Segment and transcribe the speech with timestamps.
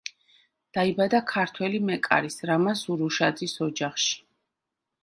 [0.77, 4.21] დაიბადა ქართველი მეკარის, რამაზ ურუშაძის ოჯახში.